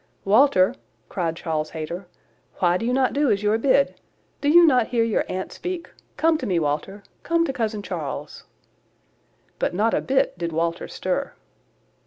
[0.25, 0.73] "Walter,"
[1.09, 2.07] cried Charles Hayter,
[2.55, 4.01] "why do you not do as you are bid?
[4.41, 5.91] Do not you hear your aunt speak?
[6.17, 8.45] Come to me, Walter, come to cousin Charles."
[9.59, 11.33] But not a bit did Walter stir.